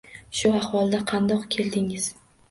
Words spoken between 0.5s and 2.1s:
ahvolda qandoq keldingiz?